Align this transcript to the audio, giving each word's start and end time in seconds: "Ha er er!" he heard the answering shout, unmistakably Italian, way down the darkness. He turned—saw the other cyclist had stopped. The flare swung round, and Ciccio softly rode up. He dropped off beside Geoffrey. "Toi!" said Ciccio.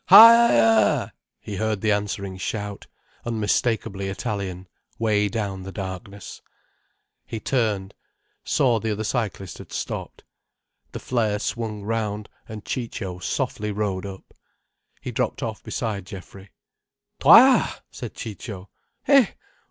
"Ha 0.07 0.47
er 0.49 0.51
er!" 0.51 1.11
he 1.39 1.57
heard 1.57 1.81
the 1.81 1.91
answering 1.91 2.35
shout, 2.35 2.87
unmistakably 3.23 4.07
Italian, 4.09 4.67
way 4.97 5.29
down 5.29 5.61
the 5.61 5.71
darkness. 5.71 6.41
He 7.23 7.39
turned—saw 7.39 8.79
the 8.79 8.93
other 8.93 9.03
cyclist 9.03 9.59
had 9.59 9.71
stopped. 9.71 10.23
The 10.91 10.99
flare 10.99 11.37
swung 11.37 11.83
round, 11.83 12.29
and 12.49 12.65
Ciccio 12.65 13.19
softly 13.19 13.71
rode 13.71 14.07
up. 14.07 14.33
He 15.01 15.11
dropped 15.11 15.43
off 15.43 15.61
beside 15.61 16.07
Geoffrey. 16.07 16.49
"Toi!" 17.19 17.63
said 17.91 18.15
Ciccio. 18.15 18.71